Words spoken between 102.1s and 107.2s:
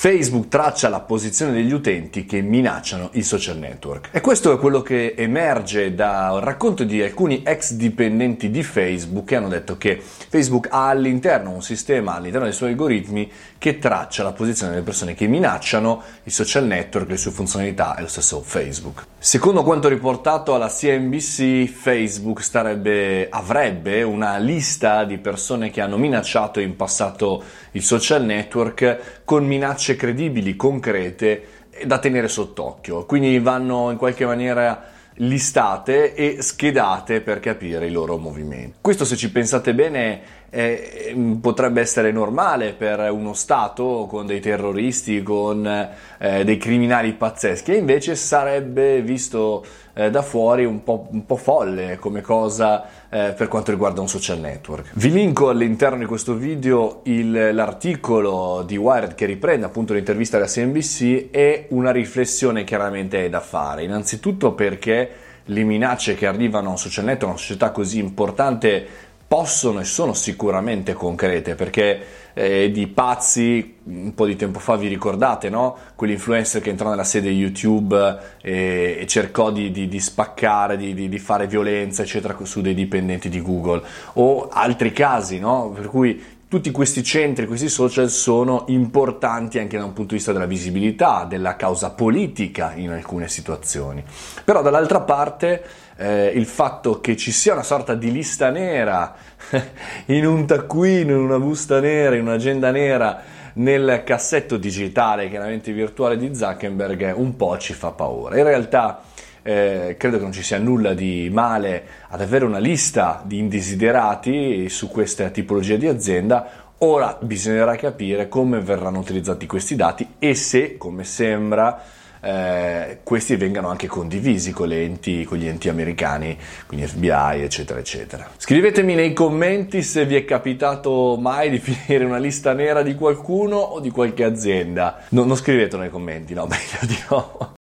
in un'agenda nera nel cassetto digitale, chiaramente virtuale di Zuckerberg,